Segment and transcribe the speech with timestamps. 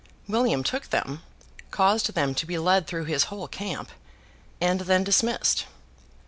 [0.27, 1.21] William took them,
[1.69, 3.91] caused them to be led through his whole camp,
[4.59, 5.65] and then dismissed.